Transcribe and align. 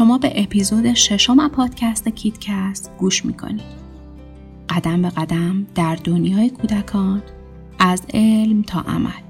شما 0.00 0.18
به 0.18 0.42
اپیزود 0.42 0.94
ششم 0.94 1.48
پادکست 1.48 2.08
کیدکست 2.08 2.90
گوش 2.98 3.24
می‌کنید. 3.24 3.80
قدم 4.68 5.02
به 5.02 5.10
قدم 5.10 5.66
در 5.74 5.96
دنیای 6.04 6.50
کودکان 6.50 7.22
از 7.78 8.02
علم 8.14 8.62
تا 8.62 8.80
عمل. 8.80 9.20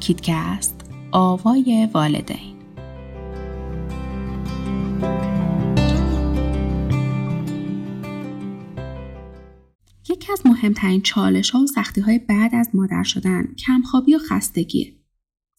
کیدکست 0.00 0.90
آوای 1.10 1.88
والدین 1.94 2.56
یکی 10.08 10.32
از 10.32 10.46
مهمترین 10.46 11.02
چالش 11.02 11.50
ها 11.50 11.60
و 11.60 11.66
سختی 11.66 12.00
های 12.00 12.18
بعد 12.18 12.54
از 12.54 12.68
مادر 12.74 13.02
شدن 13.02 13.54
کمخوابی 13.66 14.14
و 14.14 14.18
خستگیه. 14.18 14.97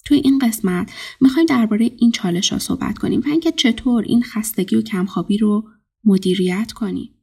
توی 0.10 0.18
این 0.18 0.40
قسمت 0.40 0.92
می‌خوایم 1.22 1.46
درباره 1.46 1.92
این 1.98 2.12
چالش 2.12 2.54
ها 2.54 2.60
صحبت 2.60 2.98
کنیم 2.98 3.20
و 3.20 3.30
اینکه 3.30 3.52
چطور 3.52 4.04
این 4.04 4.24
خستگی 4.24 4.76
و 4.76 4.82
کمخوابی 4.82 5.38
رو 5.38 5.68
مدیریت 6.06 6.72
کنیم. 6.72 7.14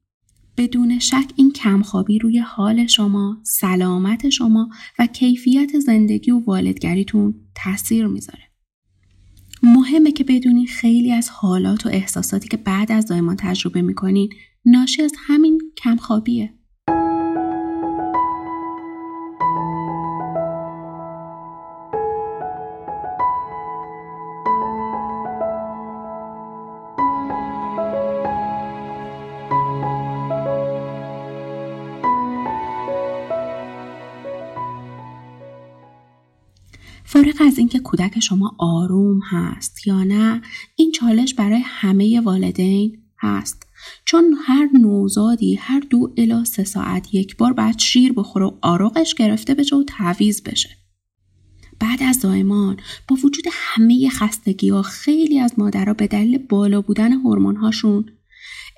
بدون 0.57 0.99
شک 0.99 1.25
این 1.37 1.53
کمخوابی 1.53 2.19
روی 2.19 2.39
حال 2.39 2.87
شما، 2.87 3.41
سلامت 3.43 4.29
شما 4.29 4.69
و 4.99 5.07
کیفیت 5.07 5.79
زندگی 5.79 6.31
و 6.31 6.39
والدگریتون 6.39 7.35
تاثیر 7.55 8.07
می‌ذاره. 8.07 8.43
مهمه 9.63 10.13
که 10.13 10.25
بدونین 10.25 10.67
خیلی 10.67 11.13
از 11.13 11.31
حالات 11.31 11.87
و 11.87 11.89
احساساتی 11.89 12.49
که 12.49 12.57
بعد 12.57 12.93
از 12.93 13.05
زایمان 13.05 13.37
تجربه 13.39 13.83
می‌کنین 13.83 14.29
ناشی 14.65 15.03
از 15.03 15.13
همین 15.27 15.61
کمخوابیه. 15.77 16.55
از 37.57 37.61
اینکه 37.61 37.79
کودک 37.79 38.21
شما 38.21 38.57
آروم 38.59 39.21
هست 39.31 39.87
یا 39.87 40.05
نه 40.05 40.43
این 40.77 40.93
چالش 40.93 41.35
برای 41.35 41.61
همه 41.65 42.21
والدین 42.21 42.99
هست. 43.19 43.67
چون 44.05 44.35
هر 44.47 44.69
نوزادی 44.81 45.55
هر 45.55 45.81
دو 45.81 46.15
الا 46.17 46.45
سه 46.45 46.65
ساعت 46.65 47.15
یک 47.15 47.37
بار 47.37 47.53
باید 47.53 47.79
شیر 47.79 48.13
بخوره 48.13 48.47
و 48.47 48.51
آروغش 48.63 49.15
گرفته 49.15 49.55
بشه 49.55 49.77
و 49.77 49.85
تعویز 49.85 50.43
بشه. 50.43 50.69
بعد 51.81 52.03
از 52.03 52.17
زایمان 52.17 52.77
با 53.09 53.17
وجود 53.17 53.45
همه 53.53 54.09
خستگی 54.09 54.69
ها 54.69 54.83
خیلی 54.83 55.39
از 55.39 55.59
مادرها 55.59 55.95
به 55.95 56.07
دلیل 56.07 56.39
بالا 56.39 56.81
بودن 56.81 57.13
هورمون 57.13 57.57
هاشون 57.57 58.11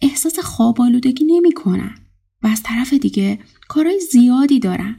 احساس 0.02 0.38
خواب 0.38 0.80
آلودگی 0.80 1.24
نمی‌کنن 1.24 1.94
و 2.42 2.46
از 2.46 2.62
طرف 2.62 2.92
دیگه 2.92 3.38
کارهای 3.68 4.00
زیادی 4.00 4.60
دارن. 4.60 4.96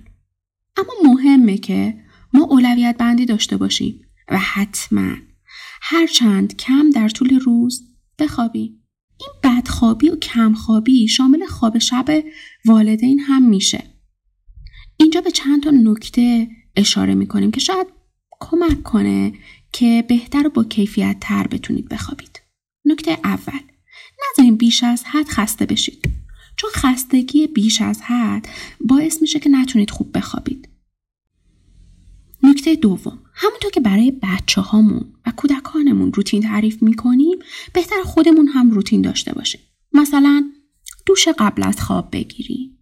اما 0.78 1.14
مهمه 1.14 1.58
که 1.58 2.09
ما 2.34 2.44
اولویت 2.44 2.96
بندی 2.98 3.26
داشته 3.26 3.58
باشیم 3.58 4.02
و 4.28 4.38
حتما 4.40 5.16
هرچند 5.82 6.56
کم 6.56 6.90
در 6.90 7.10
طول 7.10 7.40
روز 7.40 7.84
بخوابیم. 8.20 8.84
این 9.20 9.30
بدخوابی 9.44 10.10
و 10.10 10.16
کمخوابی 10.16 11.08
شامل 11.08 11.46
خواب 11.46 11.78
شب 11.78 12.24
والدین 12.66 13.20
هم 13.20 13.50
میشه. 13.50 13.84
اینجا 14.98 15.22
به 15.22 15.32
چند 15.32 15.64
تا 15.64 15.72
نکته 15.72 16.48
اشاره 16.76 17.16
می‌کنیم 17.16 17.52
که 17.52 17.60
شاید 17.60 17.88
کمک 18.40 18.84
کنه 18.84 19.34
که 19.72 20.06
بهتر 20.08 20.48
و 20.48 20.50
با 20.50 20.64
کیفیت 20.64 21.18
تر 21.22 21.48
بتونید 21.48 21.90
بخوابید. 21.90 22.42
نکته 22.86 23.12
اول 23.24 23.60
نذارین 24.32 24.56
بیش 24.56 24.84
از 24.84 25.04
حد 25.06 25.28
خسته 25.28 25.66
بشید. 25.66 26.10
چون 26.58 26.70
خستگی 26.74 27.48
بیش 27.48 27.82
از 27.82 28.02
حد 28.02 28.48
باعث 28.82 29.22
میشه 29.22 29.40
که 29.40 29.50
نتونید 29.50 29.92
خوب 29.92 30.18
بخوابید. 30.18 30.70
نکته 32.44 32.76
دوم 32.76 33.20
همونطور 33.34 33.72
که 33.72 33.80
برای 33.80 34.12
بچه 34.12 34.62
هامون 34.62 35.14
و 35.26 35.32
کودکانمون 35.32 36.14
روتین 36.14 36.42
تعریف 36.42 36.84
می‌کنیم 36.84 37.40
بهتر 37.74 38.02
خودمون 38.04 38.48
هم 38.48 38.72
روتین 38.72 39.02
داشته 39.02 39.34
باشیم. 39.34 39.62
مثلا 39.94 40.52
دوش 41.06 41.28
قبل 41.28 41.64
از 41.64 41.82
خواب 41.82 42.10
بگیریم 42.12 42.78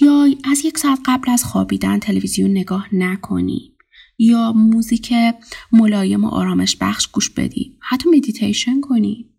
یا 0.00 0.26
از 0.44 0.64
یک 0.64 0.78
ساعت 0.78 0.98
قبل 1.06 1.30
از 1.30 1.44
خوابیدن 1.44 1.98
تلویزیون 1.98 2.50
نگاه 2.50 2.94
نکنیم 2.94 3.72
یا 4.18 4.52
موزیک 4.52 5.14
ملایم 5.72 6.24
و 6.24 6.28
آرامش 6.28 6.76
بخش 6.76 7.06
گوش 7.06 7.30
بدیم. 7.30 7.78
حتی 7.80 8.10
مدیتیشن 8.10 8.80
کنیم. 8.80 9.34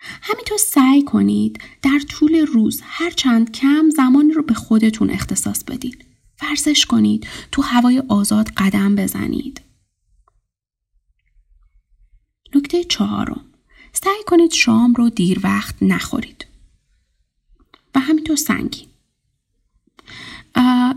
همینطور 0.00 0.58
سعی 0.58 1.02
کنید 1.02 1.60
در 1.82 1.98
طول 2.08 2.36
روز 2.36 2.80
هر 2.84 3.10
چند 3.10 3.52
کم 3.52 3.90
زمانی 3.96 4.32
رو 4.32 4.42
به 4.42 4.54
خودتون 4.54 5.10
اختصاص 5.10 5.64
بدید 5.64 6.07
ورزش 6.42 6.86
کنید. 6.86 7.26
تو 7.52 7.62
هوای 7.62 8.02
آزاد 8.08 8.48
قدم 8.48 8.96
بزنید. 8.96 9.60
نکته 12.54 12.84
چهارم. 12.84 13.44
سعی 13.92 14.22
کنید 14.26 14.52
شام 14.52 14.94
رو 14.94 15.10
دیر 15.10 15.40
وقت 15.42 15.74
نخورید. 15.82 16.46
و 17.94 18.00
همینطور 18.00 18.36
سنگین. 18.36 18.88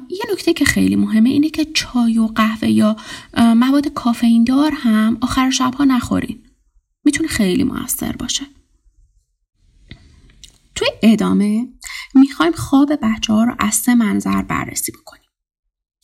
یه 0.09 0.25
نکته 0.31 0.53
که 0.53 0.65
خیلی 0.65 0.95
مهمه 0.95 1.29
اینه 1.29 1.49
که 1.49 1.65
چای 1.65 2.17
و 2.17 2.27
قهوه 2.27 2.69
یا 2.69 2.95
مواد 3.37 3.87
کافئین 3.87 4.43
دار 4.43 4.71
هم 4.75 5.17
آخر 5.21 5.49
شبها 5.49 5.83
نخورین. 5.83 6.43
می‌تونه 7.05 7.29
خیلی 7.29 7.63
موثر 7.63 8.11
باشه. 8.11 8.45
توی 10.75 10.87
ادامه 11.03 11.67
می‌خوایم 12.15 12.51
خواب 12.51 12.89
بچه 13.01 13.33
ها 13.33 13.43
رو 13.43 13.55
از 13.59 13.75
سه 13.75 13.95
منظر 13.95 14.41
بررسی 14.41 14.91
بکنیم. 14.91 15.30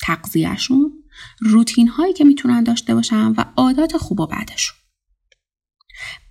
تقضیهشون 0.07 1.03
روتین 1.40 1.88
هایی 1.88 2.13
که 2.13 2.23
می‌تونن 2.23 2.63
داشته 2.63 2.95
باشن 2.95 3.34
و 3.38 3.44
عادات 3.57 3.97
خوب 3.97 4.19
و 4.19 4.28
بدشون 4.28 4.78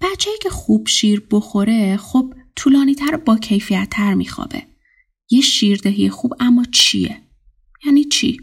بچه 0.00 0.30
که 0.42 0.50
خوب 0.50 0.88
شیر 0.88 1.26
بخوره 1.30 1.96
خب 1.96 2.34
طولانی 2.56 2.94
تر 2.94 3.16
با 3.16 3.36
کیفیت 3.36 3.88
تر 3.90 4.14
میخوابه 4.14 4.62
یه 5.30 5.40
شیردهی 5.40 6.10
خوب 6.10 6.34
اما 6.40 6.64
چیه؟ 6.72 7.22
یعنی 7.86 8.04
چی؟ 8.04 8.36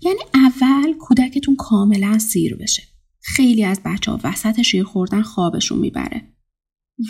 یعنی 0.00 0.20
اول 0.34 0.92
کودکتون 0.92 1.56
کاملا 1.56 2.18
سیر 2.18 2.56
بشه 2.56 2.82
خیلی 3.20 3.64
از 3.64 3.80
بچه 3.84 4.10
ها 4.10 4.20
وسط 4.24 4.62
شیر 4.62 4.84
خوردن 4.84 5.22
خوابشون 5.22 5.78
می‌بره 5.78 6.35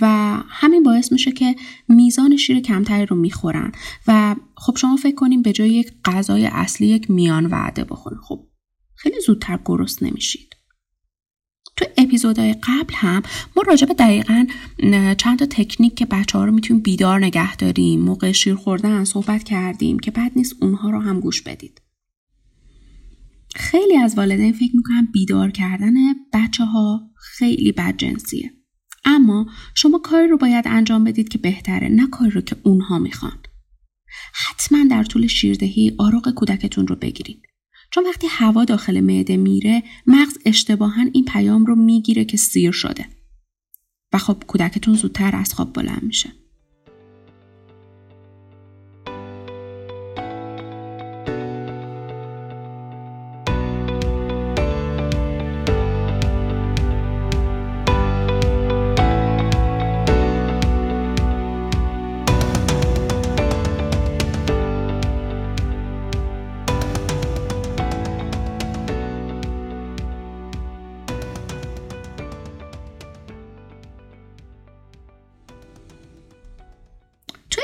و 0.00 0.06
همین 0.48 0.82
باعث 0.82 1.12
میشه 1.12 1.32
که 1.32 1.56
میزان 1.88 2.36
شیر 2.36 2.60
کمتری 2.60 3.06
رو 3.06 3.16
می‌خورن. 3.16 3.72
و 4.06 4.36
خب 4.56 4.76
شما 4.76 4.96
فکر 4.96 5.14
کنیم 5.14 5.42
به 5.42 5.52
جای 5.52 5.70
یک 5.70 5.92
غذای 6.04 6.46
اصلی 6.46 6.86
یک 6.86 7.10
میان 7.10 7.46
وعده 7.46 7.84
بخورین. 7.84 8.20
خب 8.20 8.48
خیلی 8.94 9.20
زودتر 9.26 9.58
گرست 9.64 10.02
نمیشید. 10.02 10.56
تو 11.76 11.84
اپیزودهای 11.98 12.52
قبل 12.52 12.94
هم 12.94 13.22
ما 13.56 13.62
راجع 13.62 13.86
به 13.86 13.94
دقیقا 13.94 14.46
چند 15.18 15.38
تا 15.38 15.46
تکنیک 15.46 15.94
که 15.94 16.06
بچه 16.06 16.38
ها 16.38 16.44
رو 16.44 16.52
می‌تونیم 16.52 16.82
بیدار 16.82 17.24
نگه 17.24 17.56
داریم 17.56 18.00
موقع 18.00 18.32
شیر 18.32 18.54
خوردن 18.54 19.04
صحبت 19.04 19.44
کردیم 19.44 19.98
که 19.98 20.10
بعد 20.10 20.32
نیست 20.36 20.56
اونها 20.60 20.90
رو 20.90 21.00
هم 21.00 21.20
گوش 21.20 21.42
بدید. 21.42 21.82
خیلی 23.54 23.96
از 23.96 24.18
والدین 24.18 24.52
فکر 24.52 24.76
می‌کنن 24.76 25.08
بیدار 25.12 25.50
کردن 25.50 25.94
بچه 26.32 26.64
ها 26.64 27.10
خیلی 27.16 27.72
بد 27.72 27.96
جنسیه. 27.96 28.55
اما 29.06 29.46
شما 29.74 29.98
کاری 29.98 30.28
رو 30.28 30.36
باید 30.36 30.64
انجام 30.68 31.04
بدید 31.04 31.28
که 31.28 31.38
بهتره 31.38 31.88
نه 31.88 32.06
کاری 32.06 32.30
رو 32.30 32.40
که 32.40 32.56
اونها 32.62 32.98
می‌خوان. 32.98 33.38
حتما 34.32 34.84
در 34.90 35.04
طول 35.04 35.26
شیردهی 35.26 35.94
آروغ 35.98 36.30
کودکتون 36.30 36.86
رو 36.86 36.96
بگیرید. 36.96 37.42
چون 37.90 38.04
وقتی 38.04 38.26
هوا 38.30 38.64
داخل 38.64 39.00
معده 39.00 39.36
میره 39.36 39.82
مغز 40.06 40.38
اشتباها 40.44 41.02
این 41.12 41.24
پیام 41.24 41.66
رو 41.66 41.76
می‌گیره 41.76 42.24
که 42.24 42.36
سیر 42.36 42.72
شده. 42.72 43.06
و 44.12 44.18
خب 44.18 44.44
کودکتون 44.46 44.94
زودتر 44.94 45.36
از 45.36 45.54
خواب 45.54 45.72
بلند 45.72 46.02
میشه. 46.02 46.32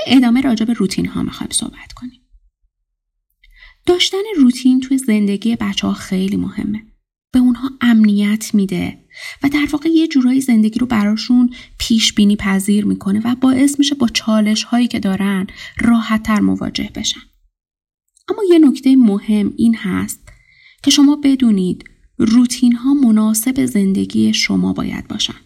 ادامه 0.06 0.40
راجع 0.40 0.64
به 0.64 0.72
روتین 0.72 1.06
ها 1.06 1.22
می‌خوایم 1.22 1.50
صحبت 1.50 1.92
کنیم. 1.92 2.20
داشتن 3.86 4.22
روتین 4.36 4.80
توی 4.80 4.98
زندگی 4.98 5.56
بچه 5.56 5.86
ها 5.86 5.92
خیلی 5.92 6.36
مهمه. 6.36 6.82
به 7.32 7.38
اونها 7.38 7.70
امنیت 7.80 8.54
میده 8.54 8.98
و 9.42 9.48
در 9.48 9.66
واقع 9.72 9.88
یه 9.88 10.08
جورایی 10.08 10.40
زندگی 10.40 10.78
رو 10.78 10.86
براشون 10.86 11.54
پیش 11.78 12.12
بینی 12.12 12.36
پذیر 12.36 12.84
می‌کنه 12.84 13.20
و 13.24 13.34
باعث 13.34 13.78
میشه 13.78 13.94
با 13.94 14.08
چالش 14.08 14.64
هایی 14.64 14.88
که 14.88 15.00
دارن 15.00 15.46
راحت 15.78 16.22
تر 16.22 16.40
مواجه 16.40 16.90
بشن. 16.94 17.20
اما 18.28 18.42
یه 18.50 18.58
نکته 18.58 18.96
مهم 18.96 19.52
این 19.56 19.74
هست 19.76 20.28
که 20.82 20.90
شما 20.90 21.16
بدونید 21.16 21.84
روتین 22.18 22.72
ها 22.72 22.94
مناسب 22.94 23.66
زندگی 23.66 24.34
شما 24.34 24.72
باید 24.72 25.08
باشن. 25.08 25.40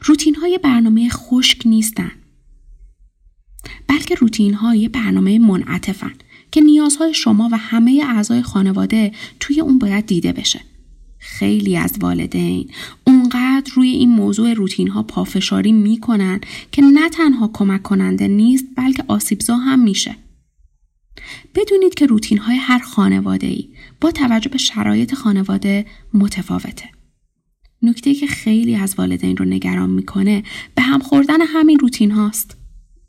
روتین 0.00 0.34
های 0.34 0.58
برنامه 0.58 1.08
خشک 1.08 1.66
نیستن. 1.66 2.12
بلکه 4.08 4.20
روتین 4.20 4.54
های 4.54 4.88
برنامه 4.88 5.38
منعطفن 5.38 6.12
که 6.50 6.60
نیازهای 6.60 7.14
شما 7.14 7.48
و 7.52 7.58
همه 7.58 8.04
اعضای 8.06 8.42
خانواده 8.42 9.12
توی 9.40 9.60
اون 9.60 9.78
باید 9.78 10.06
دیده 10.06 10.32
بشه. 10.32 10.60
خیلی 11.18 11.76
از 11.76 11.94
والدین 12.00 12.70
اونقدر 13.06 13.72
روی 13.74 13.88
این 13.88 14.08
موضوع 14.08 14.52
روتین 14.52 14.88
ها 14.88 15.02
پافشاری 15.02 15.72
می‌کنن 15.72 16.40
که 16.72 16.82
نه 16.82 17.08
تنها 17.08 17.50
کمک 17.52 17.82
کننده 17.82 18.28
نیست 18.28 18.64
بلکه 18.76 19.04
آسیبزا 19.08 19.56
هم 19.56 19.78
میشه. 19.80 20.16
بدونید 21.54 21.94
که 21.94 22.06
روتین 22.06 22.38
های 22.38 22.56
هر 22.56 22.78
خانواده 22.78 23.46
ای 23.46 23.68
با 24.00 24.10
توجه 24.10 24.50
به 24.50 24.58
شرایط 24.58 25.14
خانواده 25.14 25.86
متفاوته. 26.14 26.88
نکته 27.82 28.14
که 28.14 28.26
خیلی 28.26 28.74
از 28.74 28.94
والدین 28.98 29.36
رو 29.36 29.44
نگران 29.44 29.90
می‌کنه 29.90 30.42
به 30.74 30.82
هم 30.82 30.98
خوردن 30.98 31.40
همین 31.40 31.78
روتین 31.78 32.10
هاست. 32.10 32.57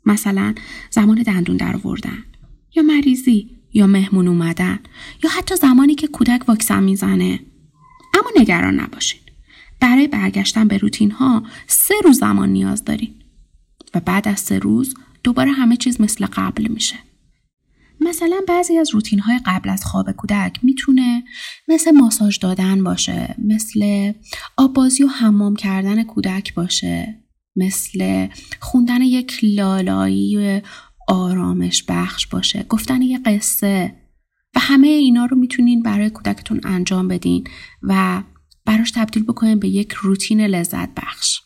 مثلا 0.04 0.54
زمان 0.90 1.22
دندون 1.22 1.56
در 1.56 1.76
آوردن 1.76 2.24
یا 2.76 2.82
مریضی 2.82 3.50
یا 3.72 3.86
مهمون 3.86 4.28
اومدن 4.28 4.78
یا 5.24 5.30
حتی 5.30 5.56
زمانی 5.56 5.94
که 5.94 6.06
کودک 6.06 6.48
واکسن 6.48 6.82
می‌زنه. 6.82 7.40
اما 8.14 8.30
نگران 8.36 8.80
نباشید 8.80 9.20
برای 9.80 10.08
برگشتن 10.08 10.68
به 10.68 10.78
روتین 10.78 11.10
ها 11.10 11.42
سه 11.66 11.94
روز 12.04 12.18
زمان 12.18 12.48
نیاز 12.48 12.84
دارین 12.84 13.14
و 13.94 14.00
بعد 14.00 14.28
از 14.28 14.40
سه 14.40 14.58
روز 14.58 14.94
دوباره 15.24 15.50
همه 15.50 15.76
چیز 15.76 16.00
مثل 16.00 16.26
قبل 16.26 16.68
میشه. 16.68 16.96
مثلا 18.00 18.40
بعضی 18.48 18.78
از 18.78 18.94
روتین 18.94 19.18
های 19.18 19.40
قبل 19.46 19.70
از 19.70 19.84
خواب 19.84 20.12
کودک 20.12 20.58
می‌تونه 20.62 21.24
مثل 21.68 21.90
ماساژ 21.90 22.38
دادن 22.38 22.84
باشه 22.84 23.34
مثل 23.38 24.12
آبازی 24.56 25.04
و 25.04 25.06
حمام 25.06 25.56
کردن 25.56 26.02
کودک 26.02 26.54
باشه. 26.54 27.19
مثل 27.56 28.28
خوندن 28.60 29.02
یک 29.02 29.38
لالایی 29.42 30.62
آرامش 31.08 31.84
بخش 31.88 32.26
باشه 32.26 32.62
گفتن 32.62 33.02
یه 33.02 33.18
قصه. 33.18 33.94
و 34.56 34.60
همه 34.60 34.88
اینا 34.88 35.24
رو 35.24 35.36
می‌تونین 35.36 35.82
برای 35.82 36.10
کودکتون 36.10 36.60
انجام 36.64 37.08
بدین 37.08 37.44
و 37.82 38.22
براش 38.64 38.90
تبدیل 38.90 39.22
بکنین 39.22 39.58
به 39.58 39.68
یک 39.68 39.92
روتین 39.92 40.40
لذت 40.40 40.94
بخش. 40.94 41.40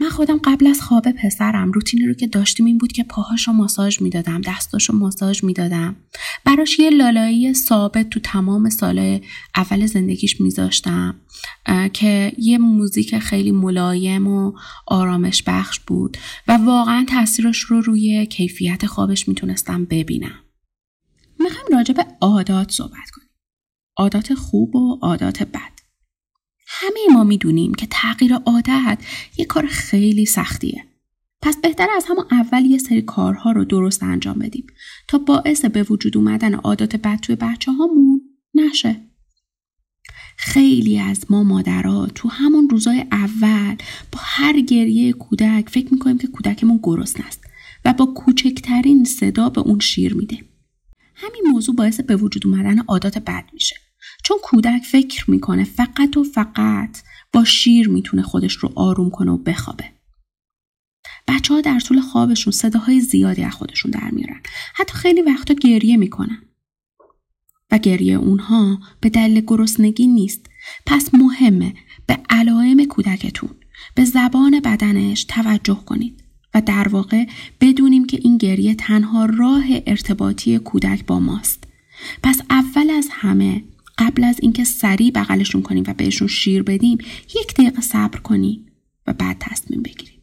من 0.00 0.08
خودم 0.08 0.38
قبل 0.44 0.66
از 0.66 0.80
خواب 0.80 1.10
پسرم 1.10 1.72
روتینی 1.72 2.06
رو 2.06 2.14
که 2.14 2.26
داشتیم 2.26 2.66
این 2.66 2.78
بود 2.78 2.92
که 2.92 3.04
پاهاشو 3.04 3.52
ماساژ 3.52 4.02
می‌دادم 4.02 4.40
دستاشو 4.40 4.92
ماساژ 4.92 5.44
می‌دادم. 5.44 5.96
براش 6.56 6.78
یه 6.78 6.90
لالایی 6.90 7.54
ثابت 7.54 8.10
تو 8.10 8.20
تمام 8.20 8.70
سال 8.70 9.20
اول 9.56 9.86
زندگیش 9.86 10.40
میذاشتم 10.40 11.20
که 11.92 12.32
یه 12.38 12.58
موزیک 12.58 13.18
خیلی 13.18 13.52
ملایم 13.52 14.26
و 14.26 14.52
آرامش 14.86 15.42
بخش 15.46 15.80
بود 15.80 16.16
و 16.48 16.52
واقعا 16.52 17.04
تاثیرش 17.08 17.58
رو 17.60 17.80
روی 17.80 18.26
کیفیت 18.26 18.86
خوابش 18.86 19.28
می‌تونستم 19.28 19.84
ببینم. 19.84 20.44
می‌خوایم 21.40 21.78
راجع 21.78 21.94
به 21.94 22.06
عادات 22.20 22.70
صحبت 22.70 23.10
کنیم. 23.12 23.28
عادات 23.96 24.34
خوب 24.34 24.76
و 24.76 24.98
عادات 25.02 25.42
بد. 25.42 25.80
همه 26.66 27.00
ما 27.12 27.24
می‌دونیم 27.24 27.74
که 27.74 27.86
تغییر 27.90 28.34
عادت 28.34 28.98
یه 29.36 29.44
کار 29.44 29.66
خیلی 29.66 30.26
سختیه. 30.26 30.84
پس 31.44 31.56
بهتر 31.56 31.88
از 31.96 32.04
همون 32.08 32.24
اول 32.30 32.64
یه 32.64 32.78
سری 32.78 33.02
کارها 33.02 33.52
رو 33.52 33.64
درست 33.64 34.02
انجام 34.02 34.38
بدیم 34.38 34.66
تا 35.08 35.18
باعث 35.18 35.64
به 35.64 35.82
وجود 35.82 36.16
اومدن 36.16 36.54
عادات 36.54 36.96
بد 36.96 37.20
توی 37.20 37.36
بچه 37.36 37.72
هامون 37.72 38.20
نشه. 38.54 39.00
خیلی 40.36 40.98
از 40.98 41.24
ما 41.30 41.42
مادرها 41.42 42.06
تو 42.06 42.28
همون 42.28 42.68
روزای 42.68 43.04
اول 43.12 43.76
با 44.12 44.18
هر 44.22 44.60
گریه 44.60 45.12
کودک 45.12 45.68
فکر 45.68 45.92
می‌کنیم 45.92 46.18
که 46.18 46.26
کودکمون 46.26 46.80
گرسنه 46.82 47.26
است 47.26 47.44
و 47.84 47.92
با 47.92 48.06
کوچکترین 48.06 49.04
صدا 49.04 49.48
به 49.48 49.60
اون 49.60 49.78
شیر 49.78 50.14
میدیم. 50.14 50.44
همین 51.14 51.42
موضوع 51.52 51.74
باعث 51.74 52.00
به 52.00 52.16
وجود 52.16 52.46
اومدن 52.46 52.78
عادات 52.78 53.18
بد 53.18 53.44
میشه. 53.52 53.76
چون 54.24 54.36
کودک 54.42 54.82
فکر 54.82 55.30
می‌کنه 55.30 55.64
فقط 55.64 56.16
و 56.16 56.24
فقط 56.24 56.98
با 57.32 57.44
شیر 57.44 57.88
می‌تونه 57.88 58.22
خودش 58.22 58.52
رو 58.52 58.72
آروم 58.76 59.10
کنه 59.10 59.30
و 59.30 59.36
بخوابه. 59.38 59.93
بچه 61.28 61.54
ها 61.54 61.60
در 61.60 61.80
طول 61.80 62.00
خوابشون 62.00 62.52
صداهای 62.52 63.00
زیادی 63.00 63.42
از 63.42 63.52
خودشون 63.52 63.90
در 63.90 64.10
میارن. 64.10 64.40
حتی 64.74 64.92
خیلی 64.92 65.22
وقتا 65.22 65.54
گریه 65.54 65.96
می‌کنن. 65.96 66.42
و 67.70 67.78
گریه 67.78 68.14
اونها 68.14 68.78
به 69.00 69.10
دلیل 69.10 69.40
گرسنگی 69.46 70.06
نیست. 70.06 70.46
پس 70.86 71.14
مهمه 71.14 71.74
به 72.06 72.18
علائم 72.30 72.84
کودکتون 72.84 73.50
به 73.94 74.04
زبان 74.04 74.60
بدنش 74.60 75.24
توجه 75.24 75.80
کنید 75.86 76.24
و 76.54 76.60
در 76.60 76.88
واقع 76.88 77.24
بدونیم 77.60 78.06
که 78.06 78.18
این 78.22 78.38
گریه 78.38 78.74
تنها 78.74 79.24
راه 79.24 79.64
ارتباطی 79.86 80.58
کودک 80.58 81.06
با 81.06 81.20
ماست. 81.20 81.64
پس 82.22 82.40
اول 82.50 82.90
از 82.90 83.08
همه 83.10 83.64
قبل 83.98 84.24
از 84.24 84.36
اینکه 84.42 84.64
سریع 84.64 85.10
بغلشون 85.10 85.62
کنیم 85.62 85.84
و 85.86 85.94
بهشون 85.94 86.28
شیر 86.28 86.62
بدیم 86.62 86.98
یک 87.34 87.54
دقیقه 87.54 87.80
صبر 87.80 88.18
کنیم 88.18 88.66
و 89.06 89.12
بعد 89.12 89.36
تصمیم 89.40 89.82
بگیریم 89.82 90.13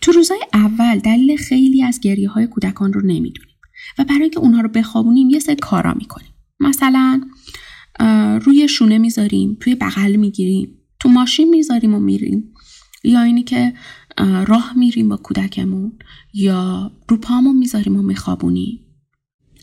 تو 0.00 0.12
روزای 0.12 0.40
اول 0.54 0.98
دلیل 0.98 1.36
خیلی 1.36 1.82
از 1.82 2.00
گریه 2.00 2.28
های 2.28 2.46
کودکان 2.46 2.92
رو 2.92 3.00
نمی‌دونیم 3.00 3.56
و 3.98 4.04
برای 4.04 4.22
اینکه 4.22 4.38
اونها 4.38 4.60
رو 4.60 4.68
بخوابونیم 4.68 5.30
یه 5.30 5.38
سری 5.38 5.56
کارا 5.56 5.94
می‌کنیم. 5.94 6.34
مثلا 6.60 7.20
روی 8.44 8.68
شونه 8.68 8.98
می‌ذاریم 8.98 9.56
توی 9.60 9.74
بغل 9.74 10.16
می‌گیریم 10.16 10.78
تو 11.00 11.08
ماشین 11.08 11.50
می‌ذاریم 11.50 11.94
و 11.94 12.00
میریم. 12.00 12.54
یا 13.04 13.22
اینی 13.22 13.42
که 13.42 13.74
راه 14.46 14.72
میریم 14.76 15.08
با 15.08 15.16
کودکمون 15.16 15.98
یا 16.34 16.92
رو 17.08 17.16
پامون 17.16 17.56
می‌ذاریم 17.56 17.96
و 17.96 18.02
میخوابونیم. 18.02 18.84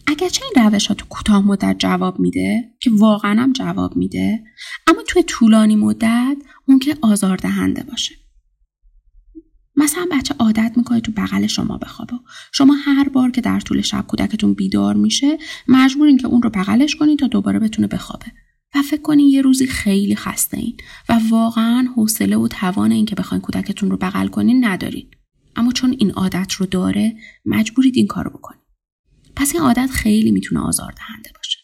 اگرچه 0.07 0.41
این 0.45 0.65
روش 0.65 0.87
ها 0.87 0.93
تو 0.93 1.05
کوتاه 1.09 1.47
مدت 1.47 1.75
جواب 1.79 2.19
میده 2.19 2.73
که 2.81 2.91
واقعا 2.93 3.41
هم 3.41 3.53
جواب 3.53 3.97
میده 3.97 4.43
اما 4.87 5.01
توی 5.07 5.23
طولانی 5.23 5.75
مدت 5.75 6.37
ممکن 6.67 6.91
آزاردهنده 7.01 7.83
باشه. 7.83 8.15
مثلا 9.77 10.05
بچه 10.11 10.35
عادت 10.39 10.73
می‌کنه 10.77 10.99
تو 10.99 11.11
بغل 11.11 11.47
شما 11.47 11.77
بخوابه. 11.77 12.13
شما 12.51 12.73
هر 12.73 13.09
بار 13.09 13.31
که 13.31 13.41
در 13.41 13.59
طول 13.59 13.81
شب 13.81 14.05
کودکتون 14.07 14.53
بیدار 14.53 14.95
میشه 14.95 15.37
مجبورین 15.67 16.17
که 16.17 16.27
اون 16.27 16.41
رو 16.41 16.49
بغلش 16.49 16.95
کنید 16.95 17.19
تا 17.19 17.27
دوباره 17.27 17.59
بتونه 17.59 17.87
بخوابه. 17.87 18.25
و 18.75 18.81
فکر 18.81 19.01
کنین 19.01 19.27
یه 19.27 19.41
روزی 19.41 19.67
خیلی 19.67 20.15
خسته 20.15 20.57
این. 20.57 20.77
و 21.09 21.19
واقعا 21.29 21.87
حوصله 21.95 22.37
و 22.37 22.47
توان 22.47 22.91
این 22.91 23.05
که 23.05 23.15
بخواین 23.15 23.41
کودکتون 23.41 23.91
رو 23.91 23.97
بغل 23.97 24.27
کنین 24.27 24.65
ندارین. 24.65 25.07
اما 25.55 25.71
چون 25.71 25.95
این 25.99 26.11
عادت 26.11 26.51
رو 26.53 26.65
داره 26.65 27.15
مجبورید 27.45 27.97
این 27.97 28.07
کارو 28.07 28.29
بکنید 28.29 28.61
پس 29.35 29.55
این 29.55 29.63
عادت 29.63 29.89
خیلی 29.91 30.31
می‌تونه 30.31 30.61
آزاردهنده 30.61 31.31
باشه. 31.35 31.59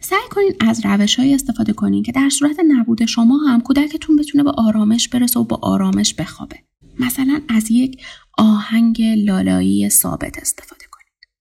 سعی 0.00 0.28
کنین 0.30 0.52
از 0.60 0.86
روش 0.86 1.18
های 1.18 1.34
استفاده 1.34 1.72
کنین 1.72 2.02
که 2.02 2.12
در 2.12 2.28
صورت 2.28 2.56
نبود 2.68 3.04
شما 3.04 3.38
هم 3.38 3.60
کودکتون 3.60 4.16
بتونه 4.16 4.44
به 4.44 4.50
آرامش 4.50 5.08
برسه 5.08 5.40
و 5.40 5.44
با 5.44 5.58
آرامش 5.62 6.14
بخوابه. 6.14 6.56
مثلا 7.02 7.40
از 7.48 7.70
یک 7.70 8.02
آهنگ 8.38 9.02
لالایی 9.02 9.88
ثابت 9.88 10.38
استفاده 10.38 10.84
کنید. 10.90 11.32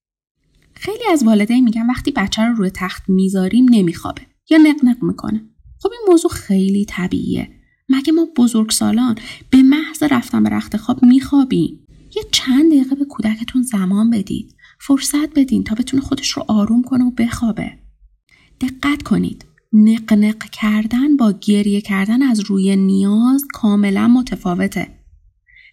خیلی 0.75 1.03
از 1.12 1.24
والدین 1.24 1.63
میگن 1.63 1.89
وقتی 1.89 2.12
بچه 2.12 2.41
رو 2.41 2.53
روی 2.53 2.70
تخت 2.70 3.03
می‌ذاریم 3.10 3.65
نمیخوابه 3.70 4.22
یا 4.50 4.58
نقنق 4.58 5.03
می‌کنه. 5.03 5.41
خب 5.80 5.89
این 5.91 6.01
موضوع 6.08 6.32
خیلی 6.32 6.86
طبیعیه. 6.86 7.50
مگه 7.89 8.13
ما 8.13 8.27
بزرگسالان 8.38 9.15
به 9.50 9.58
محض 9.63 10.03
رفتن 10.03 10.44
به 10.44 10.50
رخت 10.50 10.77
خواب 10.77 11.03
میخوابیم؟ 11.03 11.88
یه 12.15 12.24
چند 12.32 12.72
دقیقه 12.72 12.96
به 12.96 13.06
کودکتون 13.06 13.62
زمان 13.62 14.10
بدید. 14.10 14.56
فرصت 14.80 15.30
بدین 15.36 15.63
تا 15.63 15.75
بتونه 15.75 16.03
خودش 16.03 16.30
رو 16.30 16.46
آروم 16.48 16.84
کنه 16.84 17.03
و 17.03 17.12
بخوابه. 17.12 17.72
دقت 18.62 19.03
کنید. 19.03 19.46
نقنق 19.74 20.44
کردن 20.44 21.18
با 21.18 21.34
گریه 21.41 21.82
کردن 21.82 22.22
از 22.22 22.39
روی 22.39 22.75
نیاز 22.75 23.46
کاملا 23.53 24.08
متفاوته. 24.08 25.00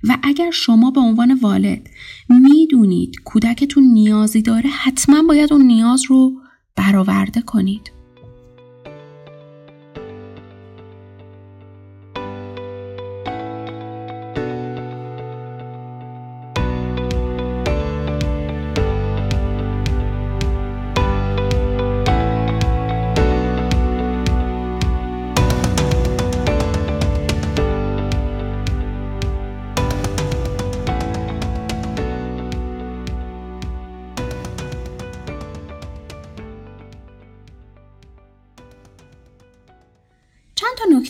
و 0.04 0.18
اگر 0.22 0.50
شما 0.50 0.90
به 0.90 1.00
عنوان 1.00 1.38
والد 1.42 1.88
می‌دونید 2.28 3.16
کودکتون 3.24 3.84
نیازی 3.84 4.42
داره 4.42 4.70
حتما 4.70 5.22
باید 5.22 5.52
اون 5.52 5.62
نیاز 5.62 6.04
رو 6.08 6.32
برآورده 6.76 7.42
کنید. 7.42 7.97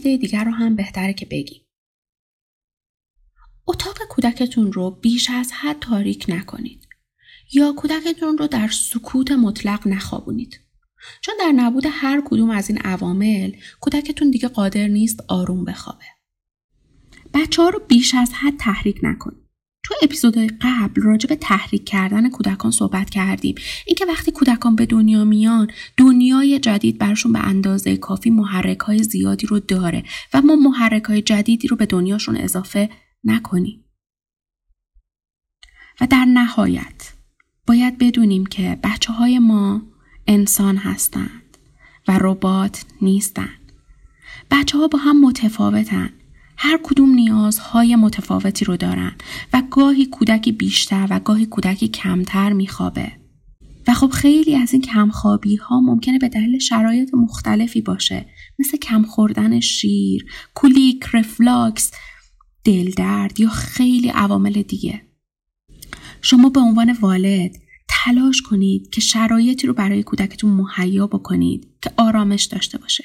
نکته 0.08 0.16
دیگر 0.16 0.44
رو 0.44 0.50
هم 0.50 0.76
بهتره 0.76 1.12
که 1.12 1.26
بگیم. 1.26 1.62
اتاق 3.66 3.98
کودکتون 4.08 4.72
رو 4.72 4.90
بیش 4.90 5.30
از 5.30 5.52
حد 5.52 5.78
تاریک 5.80 6.24
نکنید 6.28 6.88
یا 7.52 7.72
کودکتون 7.72 8.38
رو 8.38 8.46
در 8.46 8.68
سکوت 8.68 9.32
مطلق 9.32 9.86
نخوابونید. 9.86 10.60
چون 11.20 11.34
در 11.40 11.52
نبود 11.52 11.84
هر 11.90 12.22
کدوم 12.24 12.50
از 12.50 12.70
این 12.70 12.78
عوامل 12.78 13.52
کودکتون 13.80 14.30
دیگه 14.30 14.48
قادر 14.48 14.88
نیست 14.88 15.20
آروم 15.28 15.64
بخوابه. 15.64 16.04
بچه 17.34 17.62
ها 17.62 17.68
رو 17.68 17.80
بیش 17.88 18.14
از 18.14 18.32
حد 18.32 18.56
تحریک 18.58 19.00
نکنید. 19.02 19.47
تو 19.88 19.94
اپیزودهای 20.02 20.50
قبل 20.60 21.02
راجع 21.02 21.28
به 21.28 21.36
تحریک 21.36 21.84
کردن 21.84 22.30
کودکان 22.30 22.70
صحبت 22.70 23.10
کردیم. 23.10 23.54
اینکه 23.86 24.06
وقتی 24.06 24.32
کودکان 24.32 24.76
به 24.76 24.86
دنیا 24.86 25.24
میان 25.24 25.70
دنیای 25.96 26.58
جدید 26.58 26.98
برشون 26.98 27.32
به 27.32 27.38
اندازه 27.38 27.96
کافی 27.96 28.30
محرک 28.30 28.78
های 28.78 29.02
زیادی 29.02 29.46
رو 29.46 29.60
داره 29.60 30.04
و 30.34 30.42
ما 30.42 30.56
محرک 30.56 31.04
های 31.04 31.22
جدیدی 31.22 31.68
رو 31.68 31.76
به 31.76 31.86
دنیاشون 31.86 32.36
اضافه 32.36 32.90
نکنیم. 33.24 33.84
و 36.00 36.06
در 36.06 36.24
نهایت 36.24 37.12
باید 37.66 37.98
بدونیم 37.98 38.46
که 38.46 38.78
بچه 38.82 39.12
های 39.12 39.38
ما 39.38 39.82
انسان 40.26 40.76
هستند 40.76 41.58
و 42.08 42.18
ربات 42.20 42.84
نیستند. 43.02 43.72
بچه 44.50 44.78
ها 44.78 44.88
با 44.88 44.98
هم 44.98 45.20
متفاوتند 45.20 46.17
هر 46.60 46.80
کدوم 46.82 47.14
نیازهای 47.14 47.96
متفاوتی 47.96 48.64
رو 48.64 48.76
دارن 48.76 49.12
و 49.52 49.62
گاهی 49.70 50.06
کودکی 50.06 50.52
بیشتر 50.52 51.06
و 51.10 51.20
گاهی 51.20 51.46
کودکی 51.46 51.88
کمتر 51.88 52.52
میخوابه. 52.52 53.12
و 53.88 53.94
خب 53.94 54.10
خیلی 54.10 54.56
از 54.56 54.72
این 54.72 54.82
کمخوابی 54.82 55.56
ها 55.56 55.80
ممکنه 55.80 56.18
به 56.18 56.28
دلیل 56.28 56.58
شرایط 56.58 57.14
مختلفی 57.14 57.80
باشه 57.80 58.26
مثل 58.58 58.76
کم 58.76 59.02
خوردن 59.02 59.60
شیر، 59.60 60.26
کولیک، 60.54 61.04
رفلاکس، 61.12 61.90
دلدرد 62.64 63.40
یا 63.40 63.48
خیلی 63.48 64.08
عوامل 64.08 64.62
دیگه. 64.62 65.02
شما 66.22 66.48
به 66.48 66.60
عنوان 66.60 66.92
والد 66.92 67.56
تلاش 67.88 68.42
کنید 68.42 68.90
که 68.90 69.00
شرایطی 69.00 69.66
رو 69.66 69.74
برای 69.74 70.02
کودکتون 70.02 70.50
مهیا 70.50 71.06
بکنید 71.06 71.68
که 71.82 71.90
آرامش 71.96 72.44
داشته 72.44 72.78
باشه 72.78 73.04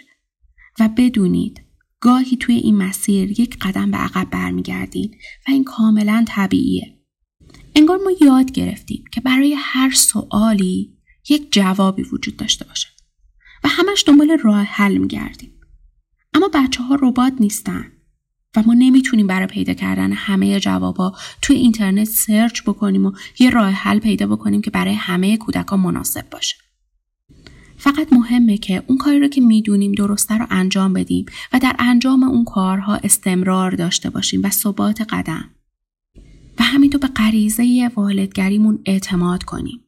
و 0.80 0.90
بدونید 0.98 1.63
گاهی 2.04 2.38
توی 2.38 2.56
این 2.56 2.78
مسیر 2.78 3.40
یک 3.40 3.58
قدم 3.62 3.92
به 3.92 3.98
عقب 3.98 4.30
برمیگردین 4.30 5.16
و 5.48 5.52
این 5.52 5.64
کاملا 5.64 6.26
طبیعیه. 6.28 7.00
انگار 7.76 7.98
ما 7.98 8.12
یاد 8.22 8.52
گرفتیم 8.52 9.04
که 9.14 9.22
برای 9.22 9.56
هر 9.58 9.92
سوالی 9.92 10.98
یک 11.30 11.52
جوابی 11.52 12.04
وجود 12.04 12.38
داشته 12.38 12.66
باشه 12.66 12.88
و 13.64 13.68
همش 13.68 14.04
دنبال 14.08 14.38
راه 14.44 14.62
حل 14.62 14.98
میگردیم. 14.98 15.52
اما 16.34 16.50
بچه 16.54 16.84
ها 16.84 16.98
ربات 17.02 17.34
نیستن 17.40 17.92
و 18.56 18.64
ما 18.66 18.74
نمی‌تونیم 18.74 19.28
برای 19.28 19.48
پیدا 19.48 19.74
کردن 19.74 20.12
همه 20.12 20.60
جوابا 20.60 21.16
توی 21.42 21.56
اینترنت 21.56 22.08
سرچ 22.08 22.64
بکنیم 22.64 23.06
و 23.06 23.12
یه 23.40 23.50
راه 23.50 23.70
حل 23.70 24.00
پیدا 24.00 24.28
بکنیم 24.28 24.62
که 24.62 24.72
برای 24.72 24.94
همه 24.94 25.38
کودکان 25.38 25.80
مناسب 25.80 26.30
باشه. 26.30 26.56
فقط 27.84 28.14
مهمه 28.14 28.58
که 28.58 28.84
اون 28.88 28.98
کاری 28.98 29.20
رو 29.20 29.28
که 29.28 29.42
می‌دونیم 29.42 29.92
درسته 29.92 30.38
رو 30.38 30.46
انجام 30.50 30.94
بدیم 30.94 31.26
و 31.54 31.60
در 31.60 31.76
انجام 31.80 32.24
اون 32.24 32.46
کارها 32.46 32.96
استمرار 32.96 33.72
داشته 33.72 34.10
باشیم 34.10 34.42
و 34.44 34.50
ثبات 34.50 35.02
قدم. 35.02 35.50
و 36.60 36.64
همینطور 36.64 37.02
به 37.02 37.08
غریزه 37.08 37.92
والدگریمون 37.96 38.80
اعتماد 38.86 39.44
کنیم. 39.44 39.80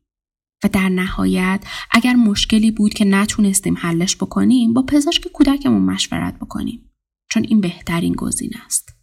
و 0.63 0.67
در 0.67 0.89
نهایت 0.89 1.65
اگر 1.91 2.13
مشکلی 2.13 2.71
بود 2.71 2.93
که 2.93 3.05
نتونستیم 3.05 3.75
حلش 3.77 4.15
بکنیم 4.15 4.73
با 4.73 4.81
پزشک 4.81 5.27
کودکمون 5.27 5.81
مشورت 5.81 6.35
بکنیم. 6.35 6.91
چون 7.31 7.43
این 7.43 7.61
بهترین 7.61 8.13
گزینه 8.13 8.57
است. 8.65 8.94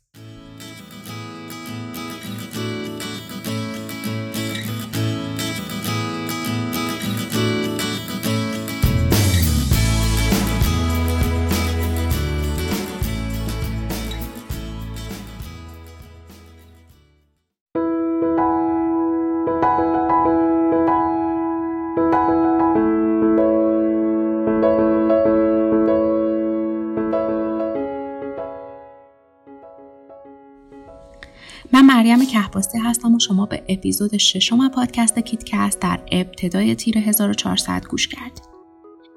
کهباستی 32.53 32.79
هستم 32.79 33.15
و 33.15 33.19
شما 33.19 33.47
به 33.47 33.63
اپیزود 33.69 34.17
ششم 34.17 34.69
پادکست 34.69 35.19
کیدکست 35.19 35.81
در 35.81 36.01
ابتدای 36.13 36.75
تیر 36.75 36.99
1400 36.99 37.87
گوش 37.87 38.09
کردید. 38.09 38.43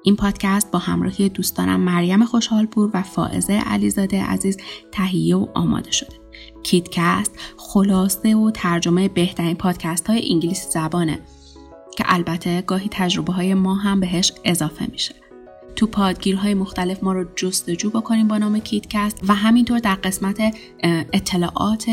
این 0.04 0.16
پادکست 0.16 0.70
با 0.70 0.78
همراهی 0.78 1.28
دوستانم 1.28 1.80
مریم 1.80 2.24
خوشحالپور 2.24 2.90
و 2.94 3.02
فائزه 3.02 3.52
علیزاده 3.52 4.24
عزیز 4.24 4.56
تهیه 4.92 5.36
و 5.36 5.46
آماده 5.54 5.90
شده. 5.90 6.16
کیدکست 6.62 7.32
خلاصه 7.56 8.36
و 8.36 8.50
ترجمه 8.50 9.08
بهترین 9.08 9.56
پادکست 9.56 10.06
های 10.06 10.32
انگلیسی 10.32 10.70
زبانه 10.70 11.20
که 11.96 12.04
البته 12.06 12.62
گاهی 12.62 12.88
تجربه 12.92 13.32
های 13.32 13.54
ما 13.54 13.74
هم 13.74 14.00
بهش 14.00 14.32
اضافه 14.44 14.86
میشه. 14.86 15.14
تو 15.76 15.86
پادگیرهای 15.86 16.54
مختلف 16.54 17.04
ما 17.04 17.12
رو 17.12 17.24
جستجو 17.36 17.90
بکنیم 17.90 18.28
با 18.28 18.38
نام 18.38 18.58
کیدکست 18.58 19.20
و 19.28 19.34
همینطور 19.34 19.78
در 19.78 19.94
قسمت 19.94 20.40
اطلاعات 21.12 21.86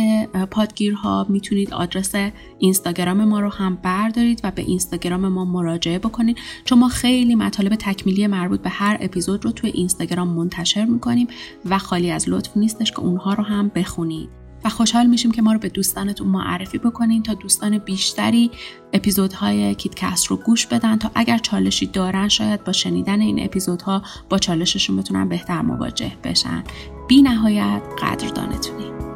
پادگیرها 0.52 1.25
می‌تونید 1.30 1.74
آدرس 1.74 2.16
اینستاگرام 2.60 3.24
ما 3.24 3.40
رو 3.40 3.50
هم 3.50 3.75
بردارید 3.75 4.42
و 4.44 4.52
به 4.52 4.62
اینستاگرام 4.62 5.28
ما 5.28 5.46
مراجعه 5.46 6.00
بکنید. 6.00 6.38
چون 6.66 6.80
ما 6.80 6.88
خیلی 6.88 7.36
مطالب 7.36 7.75
تکمیلی 7.75 8.28
مربوط 8.28 8.62
به 8.62 8.70
هر 8.70 8.98
اپیزود 9.02 9.46
رو 9.46 9.52
توی 9.52 9.70
اینستاگرام 9.70 10.28
منتشر 10.28 10.86
می‌کنیم 10.86 11.28
و 11.66 11.78
خالی 11.78 12.12
از 12.12 12.30
لطف 12.30 12.58
نیستش 12.58 12.92
که 12.92 13.00
اونها 13.00 13.34
رو 13.34 13.44
هم 13.44 13.72
بخونید. 13.75 14.42
و 14.65 14.70
خوشحال 14.70 15.05
میشیم 15.05 15.32
که 15.32 15.41
ما 15.41 15.53
رو 15.53 15.60
به 15.60 15.70
دوستانتون 15.70 16.27
معرفی 16.27 16.77
بکنین 16.77 17.24
تا 17.24 17.34
دوستان 17.34 17.77
بیشتری 17.77 18.51
اپیزودهای 18.93 19.75
کیتکست 19.75 20.25
رو 20.25 20.38
گوش 20.38 20.67
بدن. 20.67 20.98
تا 20.98 21.12
اگر 21.15 21.38
چالشی 21.38 21.86
دارن 21.86 22.27
شاید 22.27 22.63
با 22.63 22.72
شنیدن 22.72 23.22
این 23.22 23.43
اپیزودها 23.46 24.01
با 24.29 24.38
چالششون 24.38 24.98
بتونن 24.98 25.29
بهتر 25.29 25.62
مواجه 25.62 26.12
بشن. 26.24 26.63
بی 27.08 27.22
نهایت 27.22 27.82
قدردانتونیم. 28.01 29.12